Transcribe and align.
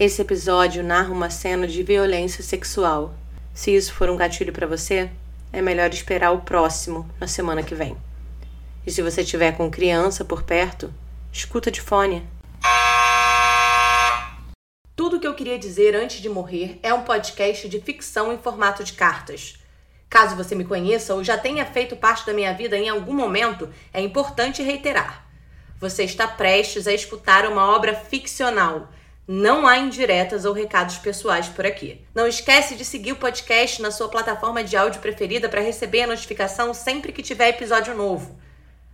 Esse 0.00 0.22
episódio 0.22 0.84
narra 0.84 1.10
uma 1.10 1.28
cena 1.28 1.66
de 1.66 1.82
violência 1.82 2.40
sexual. 2.40 3.12
Se 3.52 3.74
isso 3.74 3.92
for 3.92 4.08
um 4.08 4.16
gatilho 4.16 4.52
para 4.52 4.64
você, 4.64 5.10
é 5.52 5.60
melhor 5.60 5.92
esperar 5.92 6.30
o 6.30 6.42
próximo 6.42 7.10
na 7.18 7.26
semana 7.26 7.64
que 7.64 7.74
vem. 7.74 7.96
E 8.86 8.92
se 8.92 9.02
você 9.02 9.24
tiver 9.24 9.56
com 9.56 9.68
criança 9.68 10.24
por 10.24 10.44
perto, 10.44 10.94
escuta 11.32 11.68
de 11.68 11.80
fone. 11.80 12.24
Tudo 14.94 15.16
o 15.16 15.20
que 15.20 15.26
eu 15.26 15.34
queria 15.34 15.58
dizer 15.58 15.96
antes 15.96 16.20
de 16.20 16.28
morrer 16.28 16.78
é 16.80 16.94
um 16.94 17.02
podcast 17.02 17.68
de 17.68 17.80
ficção 17.80 18.32
em 18.32 18.38
formato 18.38 18.84
de 18.84 18.92
cartas. 18.92 19.58
Caso 20.08 20.36
você 20.36 20.54
me 20.54 20.64
conheça 20.64 21.12
ou 21.12 21.24
já 21.24 21.36
tenha 21.36 21.66
feito 21.66 21.96
parte 21.96 22.24
da 22.24 22.32
minha 22.32 22.54
vida 22.54 22.78
em 22.78 22.88
algum 22.88 23.14
momento, 23.14 23.68
é 23.92 24.00
importante 24.00 24.62
reiterar. 24.62 25.26
Você 25.80 26.04
está 26.04 26.28
prestes 26.28 26.86
a 26.86 26.92
escutar 26.92 27.48
uma 27.48 27.74
obra 27.74 27.96
ficcional. 27.96 28.88
Não 29.30 29.66
há 29.66 29.76
indiretas 29.76 30.46
ou 30.46 30.54
recados 30.54 30.96
pessoais 30.96 31.48
por 31.50 31.66
aqui. 31.66 32.02
Não 32.14 32.26
esquece 32.26 32.74
de 32.74 32.82
seguir 32.82 33.12
o 33.12 33.16
podcast 33.16 33.82
na 33.82 33.90
sua 33.90 34.08
plataforma 34.08 34.64
de 34.64 34.74
áudio 34.74 35.02
preferida 35.02 35.50
para 35.50 35.60
receber 35.60 36.00
a 36.00 36.06
notificação 36.06 36.72
sempre 36.72 37.12
que 37.12 37.22
tiver 37.22 37.50
episódio 37.50 37.94
novo. 37.94 38.40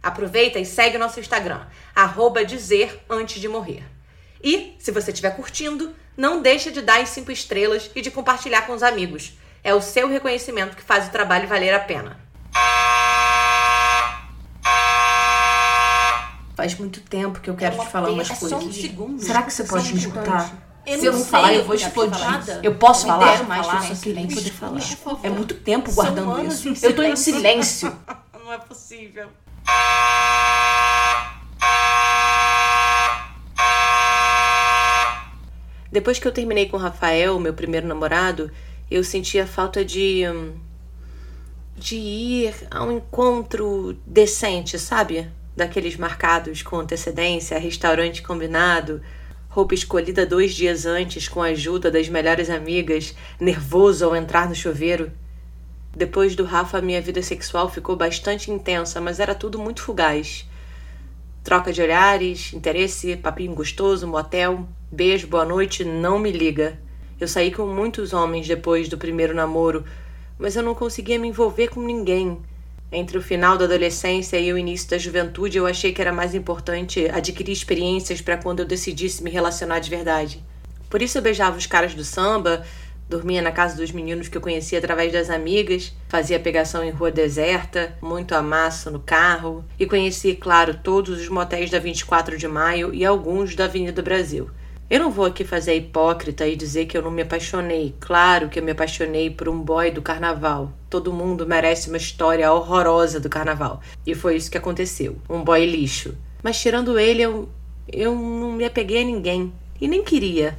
Aproveita 0.03 0.59
e 0.59 0.67
segue 0.67 0.97
o 0.97 0.99
nosso 0.99 1.21
Instagram, 1.21 1.65
arroba 1.95 2.45
dizer 2.45 3.01
antes 3.09 3.41
de 3.41 3.47
morrer. 3.47 3.85
E, 4.43 4.75
se 4.81 4.91
você 4.91 5.13
estiver 5.13 5.37
curtindo, 5.37 5.95
não 6.17 6.43
deixe 6.43 6.73
de 6.73 6.83
dar 6.83 7.01
as 7.01 7.11
5 7.11 7.31
estrelas 7.31 7.89
e 7.95 8.03
de 8.03 8.11
compartilhar 8.11 8.63
com 8.63 8.73
os 8.73 8.83
amigos. 8.83 9.35
É 9.63 9.73
o 9.73 9.81
seu 9.81 10.09
reconhecimento 10.09 10.77
que 10.77 10.83
faz 10.83 11.07
o 11.07 11.13
trabalho 11.13 11.47
valer 11.47 11.73
a 11.73 11.79
pena. 11.79 12.19
Faz 16.65 16.79
muito 16.79 17.03
tempo 17.03 17.41
que 17.41 17.51
eu 17.51 17.55
quero 17.55 17.79
te 17.79 17.87
falar 17.89 18.09
umas 18.09 18.31
é 18.31 18.35
coisas. 18.35 18.59
Só 18.59 18.67
um 18.67 18.73
segundo. 18.73 19.23
Será 19.23 19.43
que 19.43 19.53
você 19.53 19.65
pode 19.65 19.93
me 19.93 19.99
escutar? 19.99 20.81
Eu 20.87 20.99
Se 20.99 21.05
eu 21.05 21.13
não 21.13 21.21
sei, 21.21 21.29
falar, 21.29 21.53
eu 21.53 21.65
vou 21.65 21.75
eu 21.75 21.79
explodir. 21.79 22.61
Eu 22.63 22.75
posso 22.77 23.05
Me 23.05 23.13
falar? 23.13 23.43
mais 23.45 23.67
Falar, 23.67 23.83
silêncio, 23.95 23.97
só 23.97 24.03
queria 24.03 24.29
poder 24.29 24.51
falar. 24.51 25.21
É 25.23 25.29
muito 25.29 25.55
tempo 25.57 25.91
São 25.91 26.03
guardando 26.03 26.47
isso. 26.47 26.69
Eu 26.83 26.97
tô 26.97 27.03
em 27.03 27.15
silêncio. 27.17 27.91
silêncio. 27.91 27.99
Não 28.43 28.51
é 28.51 28.57
possível. 28.57 29.29
Depois 35.93 36.19
que 36.19 36.27
eu 36.27 36.33
terminei 36.33 36.67
com 36.71 36.79
o 36.79 36.81
Rafael, 36.81 37.39
meu 37.39 37.53
primeiro 37.53 37.87
namorado, 37.87 38.51
eu 38.91 39.05
sentia 39.05 39.47
falta 39.47 39.85
de. 39.85 40.27
hum, 40.27 40.55
de 41.77 41.97
ir 41.97 42.55
a 42.71 42.83
um 42.85 42.97
encontro 42.97 43.99
decente, 44.07 44.79
sabe? 44.79 45.31
Daqueles 45.57 45.97
marcados 45.97 46.63
com 46.63 46.81
antecedência, 46.81 47.59
restaurante 47.59 48.23
combinado, 48.23 49.01
roupa 49.49 49.75
escolhida 49.75 50.27
dois 50.27 50.53
dias 50.53 50.85
antes 50.85 51.29
com 51.29 51.41
a 51.41 51.47
ajuda 51.47 51.91
das 51.91 52.09
melhores 52.09 52.51
amigas, 52.51 53.15
nervoso 53.39 54.05
ao 54.05 54.17
entrar 54.17 54.49
no 54.49 54.55
chuveiro. 54.55 55.13
Depois 55.97 56.35
do 56.35 56.43
Rafa, 56.43 56.81
minha 56.81 57.01
vida 57.01 57.23
sexual 57.23 57.71
ficou 57.71 57.95
bastante 57.95 58.51
intensa, 58.51 59.01
mas 59.01 59.21
era 59.21 59.33
tudo 59.33 59.57
muito 59.57 59.81
fugaz. 59.81 60.45
Troca 61.45 61.73
de 61.73 61.81
olhares, 61.81 62.53
interesse, 62.53 63.17
papinho 63.17 63.55
gostoso, 63.55 64.09
motel, 64.09 64.67
beijo, 64.91 65.29
boa 65.29 65.45
noite, 65.45 65.85
não 65.85 66.19
me 66.19 66.33
liga. 66.33 66.77
Eu 67.21 67.29
saí 67.29 67.53
com 67.53 67.65
muitos 67.65 68.13
homens 68.13 68.49
depois 68.49 68.89
do 68.89 68.99
primeiro 68.99 69.35
namoro, 69.35 69.85
mas 70.37 70.57
eu 70.57 70.65
não 70.65 70.75
conseguia 70.75 71.17
me 71.17 71.29
envolver 71.29 71.69
com 71.69 71.81
ninguém. 71.81 72.43
Entre 72.97 73.19
o 73.19 73.23
final 73.23 73.59
da 73.59 73.65
adolescência 73.65 74.39
e 74.39 74.53
o 74.53 74.57
início 74.57 74.89
da 74.89 74.97
juventude, 74.97 75.59
eu 75.59 75.67
achei 75.67 75.93
que 75.93 76.01
era 76.01 76.13
mais 76.13 76.33
importante 76.33 77.11
adquirir 77.11 77.51
experiências 77.51 78.21
para 78.21 78.37
quando 78.37 78.61
eu 78.61 78.65
decidisse 78.65 79.21
me 79.21 79.33
relacionar 79.33 79.81
de 79.81 79.91
verdade. 79.91 80.45
Por 80.89 81.03
isso 81.03 81.19
eu 81.19 81.23
beijava 81.23 81.59
os 81.59 81.67
caras 81.67 81.93
do 81.93 82.05
samba, 82.05 82.65
dormia 83.09 83.43
na 83.43 83.51
casa 83.51 83.77
dos 83.77 83.91
meninos 83.91 84.29
que 84.29 84.39
eu 84.39 84.41
conhecia 84.41 84.79
através 84.79 85.13
das 85.13 85.29
amigas, 85.29 85.93
fazia 86.09 86.39
pegação 86.39 86.85
em 86.85 86.91
rua 86.91 87.11
deserta, 87.11 87.99
muito 88.01 88.33
amasso 88.33 88.93
no 88.93 89.01
carro 89.01 89.65
e 89.77 89.87
conheci, 89.87 90.37
claro, 90.37 90.79
todos 90.81 91.21
os 91.21 91.29
motéis 91.29 91.71
da 91.71 91.81
24 91.81 92.39
de 92.39 92.47
maio 92.47 92.95
e 92.95 93.05
alguns 93.05 93.57
da 93.57 93.65
Avenida 93.65 94.03
Brasil. 94.03 94.49
Eu 94.91 95.01
não 95.01 95.11
vou 95.11 95.25
aqui 95.25 95.45
fazer 95.45 95.71
a 95.71 95.77
hipócrita 95.77 96.47
e 96.47 96.55
dizer 96.55 96.85
que 96.85 96.97
eu 96.97 97.01
não 97.01 97.11
me 97.11 97.23
apaixonei. 97.23 97.95
Claro 97.99 98.51
que 98.51 98.59
eu 98.59 98.63
me 98.63 98.73
apaixonei 98.73 99.31
por 99.31 99.49
um 99.49 99.59
boy 99.59 99.91
do 99.91 100.03
carnaval. 100.03 100.73
Todo 100.91 101.13
mundo 101.13 101.47
merece 101.47 101.89
uma 101.89 101.97
história 101.97 102.53
horrorosa 102.53 103.19
do 103.19 103.31
carnaval. 103.31 103.81
E 104.07 104.15
foi 104.15 104.37
isso 104.37 104.51
que 104.51 104.59
aconteceu. 104.59 105.17
Um 105.29 105.43
boy 105.43 105.65
lixo. 105.65 106.15
Mas 106.43 106.61
tirando 106.61 106.99
ele, 106.99 107.23
eu, 107.23 107.49
eu 107.91 108.15
não 108.15 108.53
me 108.53 108.65
apeguei 108.67 109.01
a 109.01 109.07
ninguém. 109.07 109.51
E 109.81 109.89
nem 109.89 110.05
queria. 110.05 110.59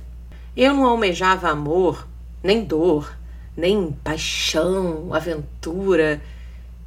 Eu 0.57 0.73
não 0.73 0.85
almejava 0.85 1.49
amor, 1.49 2.07
nem 2.41 2.63
dor, 2.63 3.15
nem 3.55 3.91
paixão, 4.03 5.13
aventura. 5.13 6.19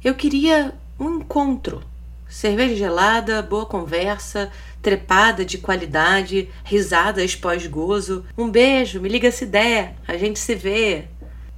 Eu 0.03 0.13
queria 0.13 0.73
um 0.99 1.19
encontro. 1.19 1.81
Cerveja 2.29 2.75
gelada, 2.75 3.41
boa 3.41 3.65
conversa, 3.65 4.51
trepada 4.83 5.43
de 5.43 5.57
qualidade, 5.57 6.47
risadas 6.63 7.35
pós-gozo. 7.35 8.23
Um 8.37 8.51
beijo, 8.51 9.01
me 9.01 9.09
liga 9.09 9.31
se 9.31 9.47
der, 9.47 9.95
a 10.07 10.15
gente 10.15 10.37
se 10.37 10.53
vê. 10.53 11.05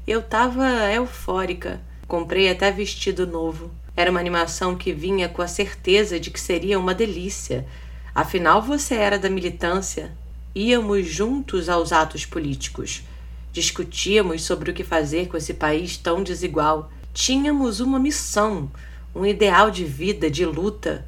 Eu 0.07 0.21
tava 0.21 0.63
eufórica. 0.93 1.81
Comprei 2.07 2.49
até 2.49 2.71
vestido 2.71 3.27
novo. 3.27 3.69
Era 3.97 4.09
uma 4.09 4.21
animação 4.21 4.77
que 4.77 4.93
vinha 4.93 5.27
com 5.27 5.41
a 5.41 5.47
certeza 5.47 6.17
de 6.17 6.31
que 6.31 6.39
seria 6.39 6.79
uma 6.79 6.93
delícia. 6.93 7.67
Afinal, 8.15 8.61
você 8.61 8.95
era 8.95 9.19
da 9.19 9.29
militância. 9.29 10.13
Íamos 10.55 11.05
juntos 11.05 11.67
aos 11.67 11.91
atos 11.91 12.25
políticos. 12.25 13.03
Discutíamos 13.51 14.43
sobre 14.43 14.71
o 14.71 14.73
que 14.73 14.85
fazer 14.85 15.27
com 15.27 15.35
esse 15.35 15.53
país 15.53 15.97
tão 15.97 16.23
desigual. 16.23 16.89
Tínhamos 17.13 17.81
uma 17.81 17.99
missão, 17.99 18.71
um 19.13 19.25
ideal 19.25 19.69
de 19.69 19.83
vida, 19.83 20.29
de 20.29 20.45
luta. 20.45 21.05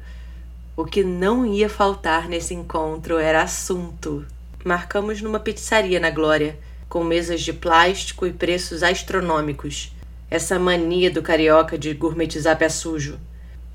O 0.76 0.84
que 0.84 1.02
não 1.02 1.46
ia 1.46 1.68
faltar 1.68 2.28
nesse 2.28 2.52
encontro 2.52 3.18
era 3.18 3.42
assunto. 3.42 4.26
Marcamos 4.64 5.22
numa 5.22 5.40
pizzaria 5.40 5.98
na 5.98 6.10
Glória, 6.10 6.58
com 6.88 7.02
mesas 7.02 7.40
de 7.40 7.52
plástico 7.52 8.26
e 8.26 8.32
preços 8.32 8.82
astronômicos. 8.82 9.92
Essa 10.30 10.58
mania 10.58 11.10
do 11.10 11.22
carioca 11.22 11.78
de 11.78 11.94
gourmetizar 11.94 12.58
pé 12.58 12.68
sujo. 12.68 13.18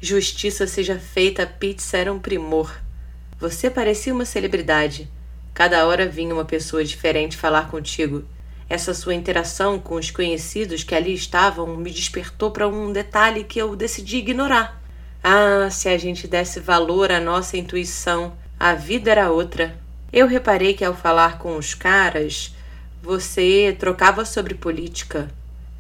Justiça 0.02 0.68
seja 0.68 1.00
feita, 1.00 1.44
a 1.44 1.48
pizza 1.48 1.98
era 1.98 2.14
um 2.14 2.20
primor. 2.20 2.80
Você 3.40 3.70
parecia 3.70 4.14
uma 4.14 4.26
celebridade. 4.26 5.10
Cada 5.54 5.86
hora 5.88 6.08
vinha 6.08 6.34
uma 6.34 6.46
pessoa 6.46 6.84
diferente 6.84 7.36
falar 7.36 7.70
contigo. 7.70 8.24
Essa 8.70 8.94
sua 8.94 9.16
interação 9.16 9.80
com 9.80 9.96
os 9.96 10.12
conhecidos 10.12 10.84
que 10.84 10.94
ali 10.94 11.14
estavam 11.14 11.76
me 11.76 11.90
despertou 11.90 12.52
para 12.52 12.68
um 12.68 12.94
detalhe 12.94 13.44
que 13.44 13.60
eu 13.60 13.76
decidi 13.76 14.18
ignorar. 14.18 14.80
Ah, 15.24 15.70
se 15.72 15.90
a 15.90 15.98
gente 15.98 16.28
desse 16.28 16.60
valor 16.60 17.12
à 17.12 17.20
nossa 17.20 17.58
intuição, 17.58 18.34
a 18.60 18.76
vida 18.76 19.10
era 19.10 19.32
outra. 19.32 19.76
Eu 20.14 20.28
reparei 20.28 20.76
que 20.76 20.86
ao 20.86 20.96
falar 20.96 21.40
com 21.40 21.58
os 21.58 21.74
caras, 21.74 22.56
você 23.02 23.76
trocava 23.80 24.24
sobre 24.24 24.54
política. 24.54 25.30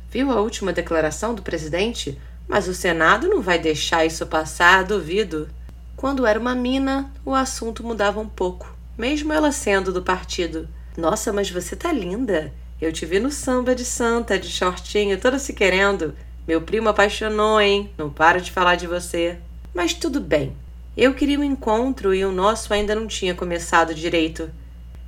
Viu 0.09 0.31
a 0.31 0.41
última 0.41 0.73
declaração 0.73 1.35
do 1.35 1.43
presidente? 1.43 2.19
Mas 2.47 2.67
o 2.67 2.73
Senado 2.73 3.27
não 3.27 3.41
vai 3.41 3.59
deixar 3.59 4.03
isso 4.03 4.25
passar, 4.25 4.83
duvido. 4.83 5.47
Quando 5.95 6.25
era 6.25 6.39
uma 6.39 6.55
mina, 6.55 7.11
o 7.23 7.35
assunto 7.35 7.83
mudava 7.83 8.19
um 8.19 8.27
pouco, 8.27 8.75
mesmo 8.97 9.31
ela 9.31 9.51
sendo 9.51 9.93
do 9.93 10.01
partido. 10.01 10.67
Nossa, 10.97 11.31
mas 11.31 11.51
você 11.51 11.75
tá 11.75 11.93
linda. 11.93 12.51
Eu 12.81 12.93
te 12.93 13.05
vi 13.05 13.19
no 13.19 13.29
samba 13.29 13.75
de 13.75 13.83
santa, 13.83 14.39
de 14.39 14.47
shortinho, 14.47 15.19
toda 15.19 15.37
se 15.37 15.51
querendo. 15.51 16.15
Meu 16.47 16.61
primo 16.61 16.87
apaixonou, 16.87 17.59
hein? 17.59 17.89
Não 17.97 18.09
para 18.09 18.39
de 18.39 18.51
falar 18.51 18.75
de 18.75 18.87
você. 18.87 19.37
Mas 19.73 19.93
tudo 19.93 20.21
bem. 20.21 20.55
Eu 20.95 21.13
queria 21.13 21.39
um 21.39 21.43
encontro 21.43 22.13
e 22.13 22.23
o 22.23 22.31
nosso 22.31 22.73
ainda 22.73 22.95
não 22.95 23.05
tinha 23.05 23.35
começado 23.35 23.93
direito. 23.93 24.49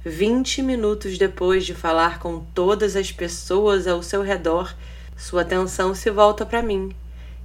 Vinte 0.04 0.62
minutos 0.62 1.18
depois 1.18 1.66
de 1.66 1.74
falar 1.74 2.20
com 2.20 2.44
todas 2.54 2.96
as 2.96 3.12
pessoas 3.12 3.88
ao 3.88 4.04
seu 4.04 4.22
redor, 4.22 4.76
sua 5.16 5.42
atenção 5.42 5.96
se 5.96 6.10
volta 6.12 6.46
para 6.46 6.62
mim. 6.62 6.94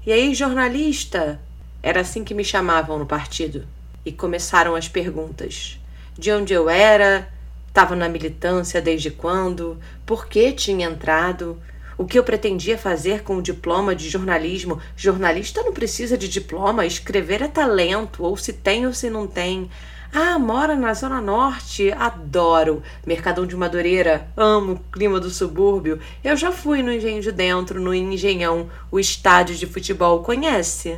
E 0.05 0.12
aí, 0.12 0.34
jornalista? 0.34 1.40
Era 1.82 2.00
assim 2.00 2.25
que 2.25 2.34
me 2.34 2.43
chamavam 2.44 2.99
no 2.99 3.06
partido. 3.06 3.64
E 4.05 4.11
começaram 4.11 4.75
as 4.75 4.88
perguntas. 4.88 5.79
De 6.19 6.32
onde 6.32 6.52
eu 6.52 6.69
era? 6.69 7.29
Estava 7.76 7.94
na 7.94 8.08
militância 8.08 8.81
desde 8.81 9.11
quando? 9.11 9.78
Por 10.06 10.28
que 10.28 10.50
tinha 10.50 10.87
entrado? 10.87 11.61
O 11.99 12.06
que 12.06 12.19
eu 12.19 12.25
pretendia 12.25 12.78
fazer 12.78 13.23
com 13.23 13.37
o 13.37 13.43
diploma 13.43 13.94
de 13.94 14.08
jornalismo? 14.08 14.81
Jornalista 14.96 15.62
não 15.62 15.75
precisa 15.75 16.17
de 16.17 16.26
diploma, 16.26 16.87
escrever 16.87 17.43
é 17.43 17.49
talento, 17.49 18.25
ou 18.25 18.34
se 18.34 18.55
tem 18.55 18.87
ou 18.87 18.94
se 18.94 19.11
não 19.11 19.26
tem. 19.26 19.70
Ah, 20.11 20.38
mora 20.38 20.75
na 20.75 20.94
Zona 20.94 21.20
Norte? 21.20 21.93
Adoro. 21.93 22.82
Mercadão 23.06 23.44
de 23.44 23.55
Madureira? 23.55 24.26
Amo 24.34 24.72
o 24.72 24.81
clima 24.90 25.20
do 25.20 25.29
subúrbio. 25.29 26.00
Eu 26.25 26.34
já 26.34 26.50
fui 26.50 26.82
no 26.82 26.90
Engenho 26.90 27.20
de 27.20 27.31
Dentro, 27.31 27.79
no 27.79 27.93
Engenhão, 27.93 28.70
o 28.90 28.99
estádio 28.99 29.55
de 29.55 29.67
futebol. 29.67 30.22
Conhece? 30.22 30.96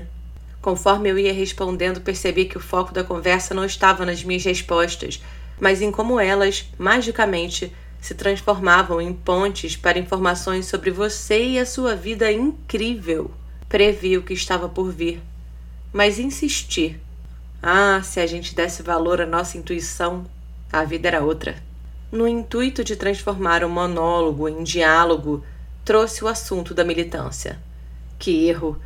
Conforme 0.62 1.08
eu 1.08 1.18
ia 1.18 1.32
respondendo, 1.32 2.00
percebi 2.00 2.44
que 2.44 2.56
o 2.56 2.60
foco 2.60 2.94
da 2.94 3.02
conversa 3.02 3.52
não 3.52 3.64
estava 3.64 4.06
nas 4.06 4.22
minhas 4.22 4.44
respostas. 4.44 5.20
Mas 5.60 5.82
em 5.82 5.90
como 5.90 6.20
elas, 6.20 6.68
magicamente, 6.78 7.72
se 8.00 8.14
transformavam 8.14 9.00
em 9.00 9.12
pontes 9.12 9.76
para 9.76 9.98
informações 9.98 10.66
sobre 10.66 10.90
você 10.90 11.44
e 11.44 11.58
a 11.58 11.66
sua 11.66 11.94
vida 11.94 12.30
incrível. 12.30 13.30
Previ 13.68 14.16
o 14.16 14.22
que 14.22 14.32
estava 14.32 14.68
por 14.68 14.90
vir, 14.90 15.20
mas 15.92 16.18
insisti. 16.18 16.98
Ah, 17.62 18.00
se 18.02 18.20
a 18.20 18.26
gente 18.26 18.54
desse 18.54 18.82
valor 18.82 19.20
à 19.20 19.26
nossa 19.26 19.58
intuição, 19.58 20.24
a 20.72 20.84
vida 20.84 21.08
era 21.08 21.24
outra. 21.24 21.56
No 22.10 22.26
intuito 22.26 22.84
de 22.84 22.96
transformar 22.96 23.64
o 23.64 23.68
monólogo 23.68 24.48
em 24.48 24.62
diálogo, 24.62 25.44
trouxe 25.84 26.24
o 26.24 26.28
assunto 26.28 26.72
da 26.72 26.84
militância. 26.84 27.58
Que 28.18 28.46
erro! 28.48 28.80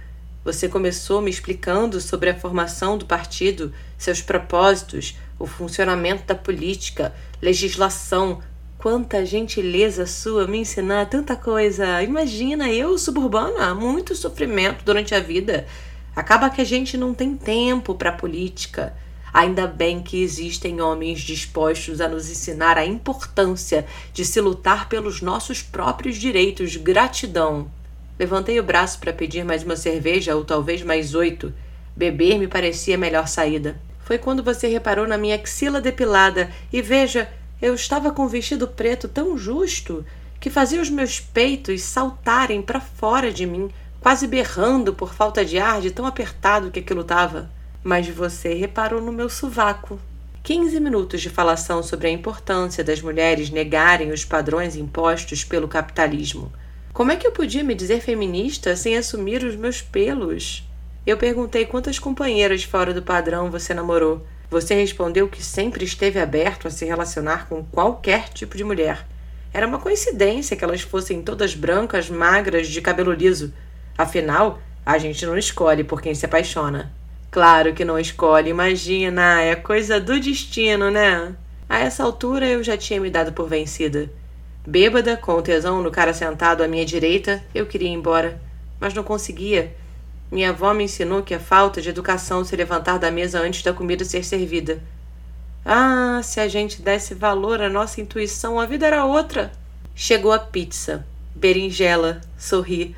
Você 0.45 0.69
começou 0.69 1.23
me 1.23 1.31
explicando 1.31 2.01
sobre 2.01 2.29
a 2.29 2.35
formação 2.35 2.99
do 2.99 3.07
partido, 3.07 3.73
seus 3.97 4.21
propósitos, 4.21 5.17
o 5.43 5.47
funcionamento 5.47 6.23
da 6.25 6.37
política, 6.37 7.13
legislação. 7.43 8.41
Quanta 8.79 9.27
gentileza 9.27 10.07
sua 10.07 10.47
me 10.47 10.59
ensinar 10.59 11.07
tanta 11.07 11.35
coisa. 11.35 12.01
Imagina, 12.01 12.71
eu, 12.71 12.97
suburbana, 12.97 13.75
muito 13.75 14.15
sofrimento 14.15 14.85
durante 14.85 15.17
a 15.17 15.21
vida. 15.21 15.67
Acaba 16.15 16.49
que 16.49 16.61
a 16.61 16.65
gente 16.65 16.97
não 16.97 17.13
tem 17.13 17.37
tempo 17.37 17.93
para 17.97 18.13
política. 18.13 18.95
Ainda 19.35 19.67
bem 19.67 20.01
que 20.01 20.23
existem 20.23 20.81
homens 20.81 21.21
dispostos 21.21 22.01
a 22.01 22.09
nos 22.09 22.31
ensinar 22.31 22.79
a 22.79 22.87
importância 22.87 23.85
de 24.13 24.25
se 24.25 24.41
lutar 24.41 24.89
pelos 24.89 25.21
nossos 25.21 25.61
próprios 25.61 26.19
direitos. 26.19 26.77
Gratidão. 26.77 27.69
Levantei 28.17 28.61
o 28.61 28.65
braço 28.65 29.01
para 29.01 29.13
pedir 29.13 29.45
mais 29.45 29.65
uma 29.65 29.75
cerveja 29.75 30.37
ou 30.37 30.45
talvez 30.45 30.85
mais 30.85 31.17
oito. 31.17 31.53
Beber 31.97 32.39
me 32.39 32.47
parecia 32.47 32.95
a 32.95 32.99
melhor 32.99 33.27
saída. 33.27 33.77
Foi 34.13 34.19
quando 34.19 34.43
você 34.43 34.69
reparou 34.69 35.09
na 35.09 35.17
minha 35.17 35.37
axila 35.37 35.81
depilada 35.81 36.51
e 36.71 36.83
veja, 36.83 37.33
eu 37.63 37.75
estava 37.75 38.11
com 38.11 38.25
um 38.25 38.29
vestido 38.29 38.69
preto 38.69 39.09
tão 39.09 39.39
justo 39.39 40.05
que 40.39 40.51
fazia 40.51 40.83
os 40.83 40.91
meus 40.91 41.19
peitos 41.19 41.81
saltarem 41.81 42.61
para 42.61 42.79
fora 42.79 43.33
de 43.33 43.47
mim, 43.47 43.71
quase 44.03 44.27
berrando 44.27 44.93
por 44.93 45.15
falta 45.15 45.43
de 45.43 45.59
ar 45.59 45.81
de 45.81 45.91
tão 45.91 46.05
apertado 46.05 46.71
que 46.71 46.81
aquilo 46.81 47.01
estava. 47.01 47.49
Mas 47.83 48.07
você 48.07 48.53
reparou 48.53 49.01
no 49.01 49.13
meu 49.13 49.31
sovaco. 49.31 49.99
15 50.43 50.79
minutos 50.79 51.23
de 51.23 51.31
falação 51.31 51.83
sobre 51.83 52.09
a 52.09 52.11
importância 52.11 52.85
das 52.85 53.01
mulheres 53.01 53.49
negarem 53.49 54.13
os 54.13 54.27
padrões 54.27 54.77
impostos 54.77 55.43
pelo 55.43 55.69
capitalismo. 55.69 56.53
Como 56.93 57.11
é 57.11 57.17
que 57.17 57.27
eu 57.27 57.33
podia 57.33 57.65
me 57.65 57.75
dizer 57.75 58.03
feminista 58.03 58.77
sem 58.77 58.95
assumir 58.95 59.43
os 59.43 59.57
meus 59.57 59.81
pelos? 59.81 60.71
Eu 61.05 61.17
perguntei 61.17 61.67
quantas 61.67 61.99
companheiras 61.99 62.63
fora 62.63 62.95
do 62.95 63.03
padrão 63.03 63.51
você 63.51 63.75
namorou. 63.75 64.25
Você 64.49 64.73
respondeu 64.75 65.29
que 65.29 65.43
sempre 65.43 65.85
esteve 65.85 66.21
aberto 66.21 66.69
a 66.69 66.71
se 66.71 66.85
relacionar 66.85 67.49
com 67.49 67.65
qualquer 67.65 68.29
tipo 68.29 68.57
de 68.57 68.63
mulher. 68.63 69.05
Era 69.53 69.67
uma 69.67 69.81
coincidência 69.81 70.57
que 70.57 70.63
elas 70.63 70.83
fossem 70.83 71.21
todas 71.21 71.57
brancas, 71.57 72.09
magras, 72.09 72.69
de 72.69 72.81
cabelo 72.81 73.13
liso. 73.13 73.53
Afinal, 73.99 74.61
a 74.87 74.97
gente 74.97 75.27
não 75.27 75.37
escolhe 75.37 75.83
por 75.83 76.01
quem 76.01 76.15
se 76.15 76.25
apaixona. 76.25 76.93
Claro 77.33 77.75
que 77.75 77.85
não 77.85 77.99
escolhe, 77.99 78.51
imagina, 78.51 79.43
é 79.43 79.57
coisa 79.57 79.99
do 79.99 80.21
destino, 80.21 80.89
né? 80.89 81.35
A 81.69 81.81
essa 81.81 82.05
altura 82.05 82.47
eu 82.47 82.63
já 82.63 82.77
tinha 82.77 83.01
me 83.01 83.11
dado 83.11 83.33
por 83.33 83.49
vencida. 83.49 84.09
Bêbada, 84.65 85.17
com 85.17 85.43
tesão 85.43 85.83
no 85.83 85.91
cara 85.91 86.15
sentado 86.15 86.63
à 86.63 86.69
minha 86.69 86.85
direita, 86.85 87.43
eu 87.53 87.67
queria 87.67 87.89
ir 87.89 87.93
embora, 87.93 88.41
mas 88.79 88.95
não 88.95 89.03
conseguia. 89.03 89.75
Minha 90.33 90.49
avó 90.49 90.73
me 90.73 90.85
ensinou 90.85 91.23
que 91.23 91.35
é 91.35 91.39
falta 91.39 91.83
de 91.83 91.91
educação 91.91 92.43
se 92.43 92.57
levantar 92.57 92.99
da 92.99 93.11
mesa 93.11 93.39
antes 93.39 93.63
da 93.63 93.75
comida 93.75 94.03
ser 94.03 94.25
servida. 94.25 94.83
Ah, 95.63 96.23
se 96.25 96.41
a 96.41 96.49
gente 96.49 96.81
desse 96.81 97.13
valor 97.13 97.61
à 97.61 97.69
nossa 97.69 98.01
intuição, 98.01 98.59
a 98.59 98.65
vida 98.65 98.87
era 98.87 99.05
outra. 99.05 99.53
Chegou 99.95 100.33
a 100.33 100.39
pizza. 100.39 101.07
Berinjela, 101.35 102.23
sorri. 102.39 102.97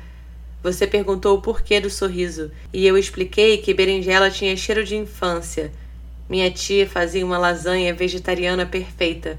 Você 0.63 0.87
perguntou 0.87 1.35
o 1.35 1.41
porquê 1.41 1.81
do 1.81 1.89
sorriso, 1.89 2.51
e 2.71 2.87
eu 2.87 2.97
expliquei 2.97 3.57
que 3.57 3.73
berinjela 3.73 4.31
tinha 4.31 4.55
cheiro 4.55 4.85
de 4.85 4.95
infância. 4.95 5.73
Minha 6.29 6.49
tia 6.49 6.87
fazia 6.87 7.25
uma 7.25 7.37
lasanha 7.37 7.93
vegetariana 7.93 8.65
perfeita. 8.65 9.37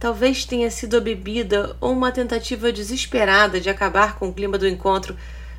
Talvez 0.00 0.46
tenha 0.46 0.70
sido 0.70 0.96
a 0.96 1.00
bebida 1.00 1.76
ou 1.78 1.92
uma 1.92 2.10
tentativa 2.10 2.72
desesperada 2.72 3.60
de 3.60 3.68
acabar 3.68 4.18
com 4.18 4.28
o 4.28 4.32
clima 4.32 4.56
do 4.56 4.66
encontro. 4.66 5.14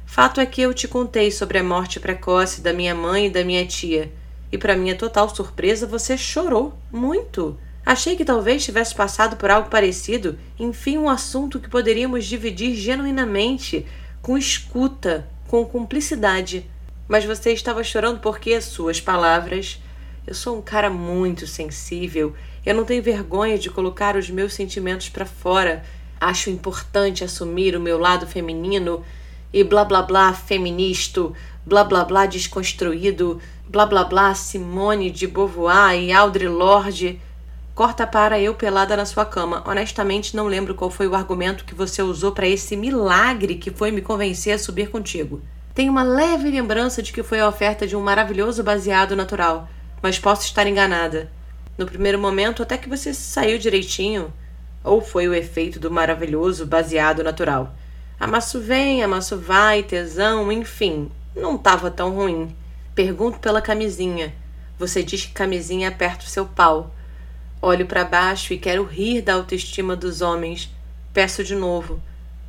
Fato 0.05 0.39
é 0.39 0.45
que 0.45 0.61
eu 0.61 0.73
te 0.73 0.87
contei 0.87 1.31
sobre 1.31 1.57
a 1.57 1.63
morte 1.63 1.99
precoce 1.99 2.61
da 2.61 2.71
minha 2.71 2.95
mãe 2.95 3.27
e 3.27 3.29
da 3.29 3.43
minha 3.43 3.65
tia. 3.65 4.11
E 4.51 4.57
para 4.57 4.75
minha 4.75 4.95
total 4.95 5.33
surpresa, 5.33 5.85
você 5.85 6.17
chorou 6.17 6.77
muito. 6.91 7.57
Achei 7.85 8.15
que 8.15 8.25
talvez 8.25 8.63
tivesse 8.63 8.95
passado 8.95 9.35
por 9.35 9.49
algo 9.49 9.69
parecido, 9.69 10.39
enfim, 10.57 10.97
um 10.97 11.09
assunto 11.09 11.59
que 11.59 11.69
poderíamos 11.69 12.25
dividir 12.25 12.75
genuinamente, 12.75 13.85
com 14.21 14.37
escuta, 14.37 15.27
com 15.47 15.65
cumplicidade. 15.65 16.69
Mas 17.07 17.25
você 17.25 17.51
estava 17.51 17.83
chorando 17.83 18.19
porque 18.19 18.59
suas 18.61 19.01
palavras. 19.01 19.81
Eu 20.25 20.33
sou 20.33 20.57
um 20.57 20.61
cara 20.61 20.89
muito 20.89 21.45
sensível 21.45 22.33
eu 22.65 22.73
não 22.73 22.83
tenho 22.83 23.03
vergonha 23.03 23.59
de 23.59 23.69
colocar 23.69 24.15
os 24.15 24.29
meus 24.29 24.53
sentimentos 24.53 25.07
para 25.07 25.25
fora. 25.25 25.83
Acho 26.19 26.49
importante 26.49 27.23
assumir 27.23 27.75
o 27.75 27.79
meu 27.79 27.99
lado 27.99 28.25
feminino 28.25 29.05
e 29.53 29.63
blá 29.63 29.85
blá 29.85 30.01
blá 30.01 30.33
feminista, 30.33 31.31
blá 31.65 31.83
blá 31.83 32.03
blá 32.03 32.25
desconstruído, 32.25 33.39
blá 33.67 33.85
blá 33.85 34.03
blá 34.03 34.33
Simone 34.35 35.09
de 35.09 35.27
Beauvoir 35.27 35.99
e 35.99 36.11
Audre 36.11 36.47
Lorde. 36.47 37.21
Corta 37.73 38.07
para 38.07 38.39
eu 38.39 38.53
pelada 38.53 38.95
na 38.95 39.05
sua 39.05 39.25
cama. 39.25 39.61
Honestamente, 39.65 40.35
não 40.35 40.47
lembro 40.47 40.73
qual 40.75 40.89
foi 40.89 41.07
o 41.07 41.15
argumento 41.15 41.65
que 41.65 41.75
você 41.75 42.01
usou 42.01 42.31
para 42.31 42.47
esse 42.47 42.75
milagre 42.77 43.55
que 43.55 43.69
foi 43.69 43.91
me 43.91 44.01
convencer 44.01 44.53
a 44.53 44.57
subir 44.57 44.89
contigo. 44.89 45.41
Tenho 45.73 45.91
uma 45.91 46.03
leve 46.03 46.49
lembrança 46.49 47.03
de 47.03 47.11
que 47.11 47.21
foi 47.21 47.41
a 47.41 47.49
oferta 47.49 47.85
de 47.85 47.93
um 47.93 48.01
maravilhoso 48.01 48.63
baseado 48.63 49.13
natural, 49.13 49.67
mas 50.01 50.17
posso 50.17 50.45
estar 50.45 50.65
enganada. 50.65 51.29
No 51.77 51.85
primeiro 51.85 52.17
momento, 52.17 52.63
até 52.63 52.77
que 52.77 52.87
você 52.87 53.13
saiu 53.13 53.57
direitinho. 53.57 54.33
Ou 54.81 55.01
foi 55.01 55.27
o 55.27 55.33
efeito 55.33 55.77
do 55.77 55.91
maravilhoso 55.91 56.65
baseado 56.65 57.23
natural. 57.23 57.75
Amasso 58.19 58.61
vem, 58.61 59.03
amasso 59.03 59.37
vai, 59.37 59.83
tesão, 59.83 60.51
enfim. 60.51 61.11
Não 61.35 61.55
estava 61.55 61.91
tão 61.91 62.15
ruim. 62.15 62.55
Pergunto 62.95 63.39
pela 63.39 63.61
camisinha. 63.61 64.33
Você 64.79 65.03
diz 65.03 65.25
que 65.25 65.33
camisinha 65.33 65.89
aperta 65.89 66.25
o 66.25 66.29
seu 66.29 66.45
pau. 66.45 66.93
Olho 67.61 67.85
para 67.85 68.05
baixo 68.05 68.53
e 68.53 68.57
quero 68.57 68.83
rir 68.83 69.21
da 69.21 69.33
autoestima 69.33 69.95
dos 69.95 70.21
homens. 70.21 70.73
Peço 71.13 71.43
de 71.43 71.55
novo. 71.55 72.01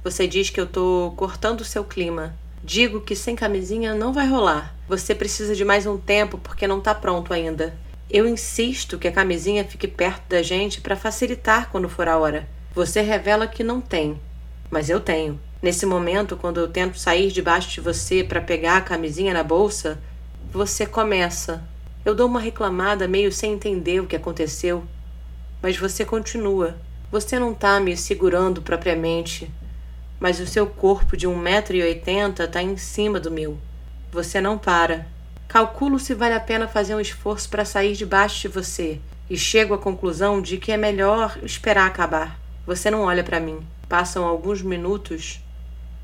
Você 0.04 0.28
diz 0.28 0.50
que 0.50 0.60
eu 0.60 0.66
tô 0.66 1.12
cortando 1.16 1.62
o 1.62 1.64
seu 1.64 1.82
clima. 1.82 2.36
Digo 2.62 3.00
que 3.00 3.16
sem 3.16 3.34
camisinha 3.34 3.94
não 3.94 4.12
vai 4.12 4.28
rolar. 4.28 4.74
Você 4.88 5.14
precisa 5.14 5.54
de 5.54 5.64
mais 5.64 5.86
um 5.86 5.98
tempo 5.98 6.38
porque 6.38 6.66
não 6.66 6.80
tá 6.80 6.94
pronto 6.94 7.32
ainda. 7.32 7.76
Eu 8.08 8.26
insisto 8.28 8.98
que 8.98 9.08
a 9.08 9.12
camisinha 9.12 9.64
fique 9.64 9.88
perto 9.88 10.28
da 10.28 10.42
gente 10.42 10.80
para 10.80 10.94
facilitar 10.94 11.70
quando 11.70 11.88
for 11.88 12.06
a 12.06 12.16
hora. 12.16 12.48
Você 12.72 13.00
revela 13.00 13.48
que 13.48 13.64
não 13.64 13.80
tem, 13.80 14.20
mas 14.70 14.88
eu 14.88 15.00
tenho. 15.00 15.40
Nesse 15.62 15.86
momento, 15.86 16.36
quando 16.36 16.60
eu 16.60 16.68
tento 16.68 16.98
sair 16.98 17.32
debaixo 17.32 17.70
de 17.70 17.80
você 17.80 18.22
para 18.22 18.40
pegar 18.40 18.76
a 18.76 18.82
camisinha 18.82 19.32
na 19.32 19.42
bolsa, 19.42 19.98
você 20.52 20.86
começa. 20.86 21.64
Eu 22.04 22.14
dou 22.14 22.28
uma 22.28 22.40
reclamada 22.40 23.08
meio 23.08 23.32
sem 23.32 23.54
entender 23.54 24.00
o 24.00 24.06
que 24.06 24.14
aconteceu, 24.14 24.84
mas 25.62 25.76
você 25.76 26.04
continua. 26.04 26.76
Você 27.10 27.38
não 27.38 27.52
está 27.52 27.80
me 27.80 27.96
segurando 27.96 28.60
propriamente, 28.60 29.50
mas 30.20 30.40
o 30.40 30.46
seu 30.46 30.66
corpo 30.66 31.16
de 31.16 31.26
1,80m 31.26 32.44
está 32.44 32.62
em 32.62 32.76
cima 32.76 33.18
do 33.18 33.30
meu. 33.30 33.58
Você 34.12 34.40
não 34.40 34.58
para. 34.58 35.06
Calculo 35.48 35.98
se 35.98 36.14
vale 36.14 36.34
a 36.34 36.40
pena 36.40 36.68
fazer 36.68 36.94
um 36.94 37.00
esforço 37.00 37.48
para 37.48 37.64
sair 37.64 37.94
debaixo 37.94 38.42
de 38.42 38.48
você 38.48 39.00
e 39.28 39.36
chego 39.36 39.74
à 39.74 39.78
conclusão 39.78 40.40
de 40.40 40.58
que 40.58 40.70
é 40.70 40.76
melhor 40.76 41.38
esperar 41.42 41.86
acabar. 41.86 42.38
Você 42.66 42.90
não 42.90 43.02
olha 43.02 43.24
para 43.24 43.40
mim. 43.40 43.60
Passam 43.88 44.24
alguns 44.24 44.62
minutos, 44.62 45.40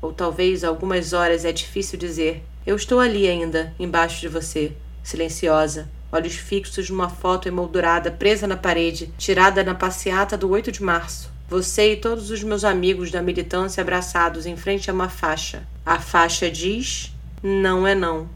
ou 0.03 0.11
talvez 0.11 0.65
algumas 0.65 1.13
horas, 1.13 1.45
é 1.45 1.51
difícil 1.53 1.97
dizer. 1.97 2.43
Eu 2.67 2.75
estou 2.75 2.99
ali 2.99 3.25
ainda, 3.25 3.73
embaixo 3.79 4.19
de 4.19 4.27
você, 4.27 4.73
silenciosa, 5.01 5.89
olhos 6.11 6.35
fixos 6.35 6.89
numa 6.89 7.07
foto 7.07 7.47
emoldurada 7.47 8.11
presa 8.11 8.45
na 8.45 8.57
parede, 8.57 9.13
tirada 9.17 9.63
na 9.63 9.73
passeata 9.73 10.37
do 10.37 10.49
8 10.49 10.73
de 10.73 10.83
março. 10.83 11.31
Você 11.47 11.93
e 11.93 11.95
todos 11.95 12.29
os 12.31 12.43
meus 12.43 12.65
amigos 12.65 13.11
da 13.11 13.21
militância 13.21 13.79
abraçados 13.79 14.45
em 14.45 14.57
frente 14.57 14.89
a 14.89 14.93
uma 14.93 15.07
faixa. 15.07 15.65
A 15.85 15.97
faixa 15.97 16.51
diz: 16.51 17.13
não 17.41 17.87
é 17.87 17.95
não. 17.95 18.27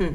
Hum. 0.00 0.14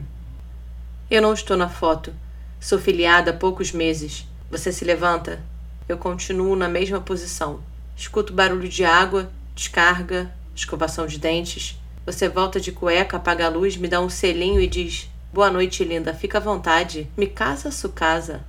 Eu 1.09 1.21
não 1.21 1.33
estou 1.33 1.57
na 1.57 1.67
foto. 1.67 2.13
Sou 2.57 2.79
filiada 2.79 3.31
há 3.31 3.33
poucos 3.33 3.73
meses. 3.73 4.25
Você 4.49 4.71
se 4.71 4.85
levanta? 4.85 5.41
Eu 5.89 5.97
continuo 5.97 6.55
na 6.55 6.69
mesma 6.69 7.01
posição. 7.01 7.59
Escuto 7.97 8.31
barulho 8.31 8.69
de 8.69 8.85
água, 8.85 9.29
descarga, 9.53 10.31
escovação 10.55 11.07
de 11.07 11.17
dentes. 11.17 11.79
Você 12.05 12.27
volta 12.27 12.59
de 12.59 12.71
cueca, 12.71 13.17
apaga 13.17 13.45
a 13.45 13.49
luz, 13.49 13.77
me 13.77 13.87
dá 13.87 14.01
um 14.01 14.09
selinho 14.09 14.59
e 14.59 14.67
diz: 14.67 15.09
Boa 15.33 15.49
noite, 15.49 15.83
linda, 15.83 16.13
fica 16.13 16.37
à 16.37 16.41
vontade. 16.41 17.07
Me 17.15 17.27
casa, 17.27 17.71
su 17.71 17.89
casa. 17.89 18.43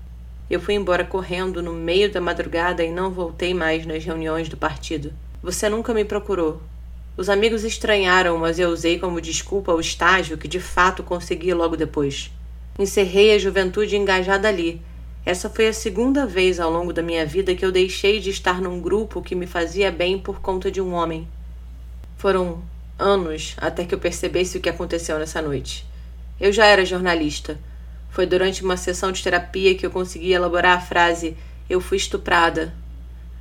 Eu 0.50 0.60
fui 0.60 0.74
embora 0.74 1.04
correndo 1.04 1.62
no 1.62 1.72
meio 1.72 2.12
da 2.12 2.20
madrugada 2.20 2.84
e 2.84 2.90
não 2.90 3.10
voltei 3.10 3.54
mais 3.54 3.86
nas 3.86 4.04
reuniões 4.04 4.48
do 4.48 4.56
partido. 4.56 5.12
Você 5.42 5.68
nunca 5.68 5.94
me 5.94 6.04
procurou. 6.04 6.60
Os 7.16 7.28
amigos 7.28 7.62
estranharam, 7.62 8.38
mas 8.38 8.58
eu 8.58 8.70
usei 8.70 8.98
como 8.98 9.20
desculpa 9.20 9.72
o 9.72 9.80
estágio 9.80 10.38
que 10.38 10.48
de 10.48 10.60
fato 10.60 11.02
consegui 11.02 11.52
logo 11.52 11.76
depois. 11.76 12.30
Encerrei 12.78 13.34
a 13.34 13.38
juventude 13.38 13.96
engajada 13.96 14.48
ali. 14.48 14.80
Essa 15.24 15.48
foi 15.48 15.68
a 15.68 15.72
segunda 15.72 16.26
vez 16.26 16.58
ao 16.58 16.70
longo 16.70 16.92
da 16.92 17.02
minha 17.02 17.24
vida 17.24 17.54
que 17.54 17.64
eu 17.64 17.70
deixei 17.70 18.18
de 18.18 18.30
estar 18.30 18.60
num 18.60 18.80
grupo 18.80 19.22
que 19.22 19.34
me 19.34 19.46
fazia 19.46 19.90
bem 19.92 20.18
por 20.18 20.40
conta 20.40 20.70
de 20.70 20.80
um 20.80 20.92
homem. 20.92 21.28
Foram 22.22 22.62
anos 22.96 23.56
até 23.56 23.84
que 23.84 23.92
eu 23.92 23.98
percebesse 23.98 24.56
o 24.56 24.60
que 24.60 24.68
aconteceu 24.68 25.18
nessa 25.18 25.42
noite. 25.42 25.84
Eu 26.40 26.52
já 26.52 26.66
era 26.66 26.84
jornalista. 26.84 27.58
Foi 28.10 28.26
durante 28.26 28.62
uma 28.62 28.76
sessão 28.76 29.10
de 29.10 29.20
terapia 29.20 29.74
que 29.74 29.84
eu 29.84 29.90
consegui 29.90 30.32
elaborar 30.32 30.78
a 30.78 30.80
frase 30.80 31.36
Eu 31.68 31.80
fui 31.80 31.96
estuprada. 31.96 32.72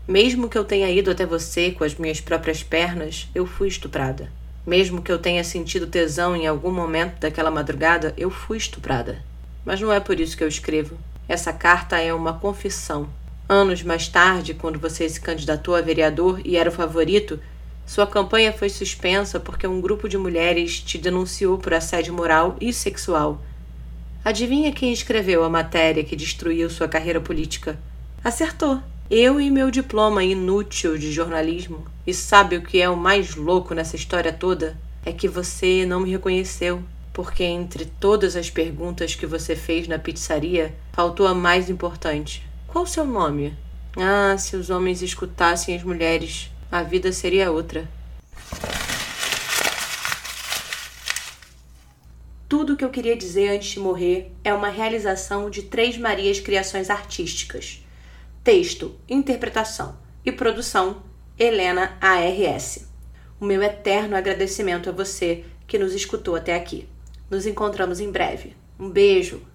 Mesmo 0.07 0.50
que 0.50 0.57
eu 0.57 0.65
tenha 0.65 0.89
ido 0.89 1.11
até 1.11 1.27
você 1.27 1.69
com 1.69 1.83
as 1.83 1.93
minhas 1.93 2.19
próprias 2.19 2.63
pernas, 2.63 3.29
eu 3.35 3.45
fui 3.45 3.67
estuprada. 3.67 4.31
Mesmo 4.65 5.03
que 5.03 5.11
eu 5.11 5.19
tenha 5.19 5.43
sentido 5.43 5.85
tesão 5.85 6.35
em 6.35 6.47
algum 6.47 6.71
momento 6.71 7.19
daquela 7.19 7.51
madrugada, 7.51 8.15
eu 8.17 8.31
fui 8.31 8.57
estuprada. 8.57 9.23
Mas 9.63 9.79
não 9.79 9.93
é 9.93 10.00
por 10.00 10.19
isso 10.19 10.35
que 10.35 10.43
eu 10.43 10.47
escrevo. 10.47 10.97
Essa 11.29 11.53
carta 11.53 12.00
é 12.00 12.11
uma 12.11 12.33
confissão. 12.33 13.07
Anos 13.47 13.83
mais 13.83 14.07
tarde, 14.07 14.55
quando 14.55 14.79
você 14.79 15.07
se 15.07 15.21
candidatou 15.21 15.75
a 15.75 15.81
vereador 15.81 16.41
e 16.43 16.57
era 16.57 16.69
o 16.69 16.73
favorito, 16.73 17.39
sua 17.85 18.07
campanha 18.07 18.53
foi 18.53 18.69
suspensa 18.69 19.39
porque 19.39 19.67
um 19.67 19.81
grupo 19.81 20.07
de 20.07 20.17
mulheres 20.17 20.79
te 20.79 20.97
denunciou 20.97 21.57
por 21.57 21.73
assédio 21.73 22.13
moral 22.13 22.55
e 22.61 22.71
sexual. 22.71 23.41
Adivinha 24.23 24.71
quem 24.71 24.93
escreveu 24.93 25.43
a 25.43 25.50
matéria 25.50 26.03
que 26.03 26.15
destruiu 26.15 26.69
sua 26.69 26.88
carreira 26.88 27.19
política? 27.19 27.79
Acertou! 28.23 28.79
Eu 29.09 29.41
e 29.41 29.51
meu 29.51 29.71
diploma 29.71 30.23
inútil 30.23 30.97
de 30.97 31.11
jornalismo. 31.11 31.85
E 32.05 32.13
sabe 32.13 32.55
o 32.55 32.61
que 32.61 32.79
é 32.79 32.88
o 32.88 32.95
mais 32.95 33.35
louco 33.35 33.73
nessa 33.73 33.95
história 33.95 34.31
toda? 34.31 34.77
É 35.03 35.11
que 35.11 35.27
você 35.27 35.85
não 35.85 36.01
me 36.01 36.11
reconheceu. 36.11 36.83
Porque 37.11 37.43
entre 37.43 37.85
todas 37.85 38.35
as 38.35 38.50
perguntas 38.50 39.15
que 39.15 39.25
você 39.25 39.55
fez 39.55 39.88
na 39.88 40.00
pizzaria, 40.00 40.73
faltou 40.93 41.27
a 41.27 41.33
mais 41.33 41.67
importante. 41.67 42.47
Qual 42.67 42.83
o 42.83 42.88
seu 42.88 43.05
nome? 43.05 43.53
Ah, 43.97 44.38
se 44.38 44.55
os 44.55 44.69
homens 44.69 45.01
escutassem 45.01 45.75
as 45.75 45.83
mulheres, 45.83 46.50
a 46.71 46.83
vida 46.83 47.11
seria 47.11 47.51
outra. 47.51 47.89
Tudo 52.47 52.73
o 52.73 52.77
que 52.77 52.85
eu 52.85 52.89
queria 52.89 53.15
dizer 53.15 53.49
antes 53.49 53.71
de 53.71 53.79
morrer 53.79 54.31
é 54.43 54.53
uma 54.53 54.69
realização 54.69 55.49
de 55.49 55.63
Três 55.63 55.97
Marias 55.97 56.39
Criações 56.39 56.89
Artísticas 56.89 57.83
Texto, 58.43 58.95
interpretação 59.07 59.97
e 60.25 60.31
produção: 60.31 61.03
Helena 61.37 61.97
ARS. 62.01 62.87
O 63.39 63.45
meu 63.45 63.61
eterno 63.61 64.15
agradecimento 64.15 64.89
a 64.89 64.93
você 64.93 65.45
que 65.67 65.77
nos 65.77 65.93
escutou 65.93 66.35
até 66.35 66.55
aqui. 66.55 66.87
Nos 67.29 67.45
encontramos 67.45 67.99
em 67.99 68.11
breve. 68.11 68.55
Um 68.79 68.89
beijo! 68.89 69.50